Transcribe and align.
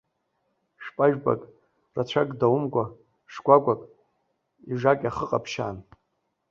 Шәпа-жәпак, 0.83 1.41
рацәак 1.95 2.29
даумкәа, 2.39 2.85
шкәакәак, 3.33 3.81
ижакьа 4.71 5.15
хыҟаԥшьаан. 5.15 5.77